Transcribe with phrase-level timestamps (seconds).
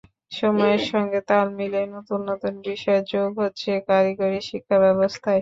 [0.31, 5.39] সময়ের সঙ্গে তাল মিলিয়ে নতুন নতুন বিষয় যোগ হচ্ছে কারিগরি শিক্ষাব্যবস্থায়।